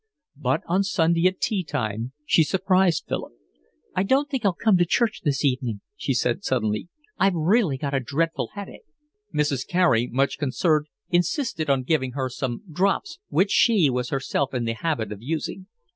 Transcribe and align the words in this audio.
But 0.41 0.61
on 0.65 0.81
Sunday 0.81 1.27
at 1.27 1.39
tea 1.39 1.63
time 1.63 2.13
she 2.25 2.41
surprised 2.43 3.05
Philip. 3.07 3.33
"I 3.95 4.01
don't 4.01 4.31
think 4.31 4.43
I'll 4.43 4.53
come 4.55 4.75
to 4.77 4.83
church 4.87 5.21
this 5.23 5.45
evening," 5.45 5.81
she 5.95 6.15
said 6.15 6.43
suddenly. 6.43 6.89
"I've 7.19 7.35
really 7.35 7.77
got 7.77 7.93
a 7.93 7.99
dreadful 7.99 8.49
headache." 8.55 8.87
Mrs. 9.31 9.67
Carey, 9.67 10.07
much 10.07 10.39
concerned, 10.39 10.87
insisted 11.11 11.69
on 11.69 11.83
giving 11.83 12.13
her 12.13 12.29
some 12.29 12.63
'drops' 12.71 13.19
which 13.29 13.51
she 13.51 13.91
was 13.91 14.09
herself 14.09 14.55
in 14.55 14.65
the 14.65 14.73
habit 14.73 15.11
of 15.11 15.21
using. 15.21 15.67